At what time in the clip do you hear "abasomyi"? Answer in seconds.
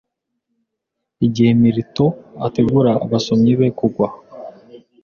3.05-3.53